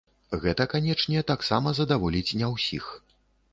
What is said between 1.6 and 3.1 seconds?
задаволіць не ўсіх.